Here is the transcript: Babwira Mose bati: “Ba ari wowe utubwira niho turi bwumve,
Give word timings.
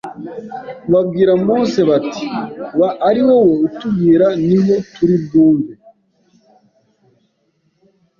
Babwira 0.91 1.31
Mose 1.45 1.79
bati: 1.89 2.25
“Ba 2.79 2.89
ari 3.07 3.21
wowe 3.27 3.53
utubwira 3.67 4.27
niho 4.47 4.75
turi 4.93 5.15
bwumve, 5.23 5.73